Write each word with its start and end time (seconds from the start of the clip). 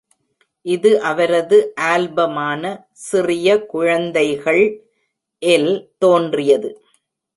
இது 0.65 0.91
அவரது 1.01 1.57
ஆல்பமான 1.89 2.63
"சிறிய 3.03 3.47
குழந்தைகள்" 3.65 4.63
இல் 5.41 5.71
தோன்றியது. 5.99 6.71